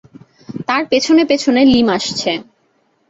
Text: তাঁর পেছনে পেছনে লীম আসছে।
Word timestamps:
তাঁর 0.67 0.83
পেছনে 0.91 1.23
পেছনে 1.25 1.61
লীম 1.65 1.87
আসছে। 1.89 2.31